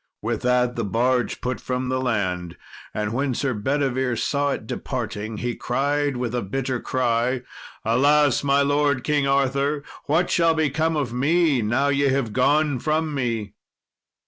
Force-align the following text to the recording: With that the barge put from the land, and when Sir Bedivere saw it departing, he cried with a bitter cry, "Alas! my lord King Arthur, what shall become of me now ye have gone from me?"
With 0.23 0.41
that 0.41 0.75
the 0.75 0.83
barge 0.83 1.41
put 1.41 1.61
from 1.61 1.89
the 1.89 2.01
land, 2.01 2.57
and 2.91 3.13
when 3.13 3.35
Sir 3.35 3.53
Bedivere 3.53 4.15
saw 4.15 4.49
it 4.49 4.65
departing, 4.65 5.37
he 5.37 5.53
cried 5.55 6.17
with 6.17 6.33
a 6.33 6.41
bitter 6.41 6.79
cry, 6.79 7.43
"Alas! 7.85 8.43
my 8.43 8.63
lord 8.63 9.03
King 9.03 9.27
Arthur, 9.27 9.83
what 10.07 10.31
shall 10.31 10.55
become 10.55 10.95
of 10.97 11.13
me 11.13 11.61
now 11.61 11.89
ye 11.89 12.07
have 12.07 12.33
gone 12.33 12.79
from 12.79 13.13
me?" 13.13 13.53